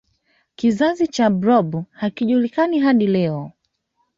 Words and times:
kizazi 0.55 1.07
cha 1.07 1.29
blob 1.29 1.75
hakijulikani 1.91 2.79
hadi 2.79 3.07
leo 3.07 3.51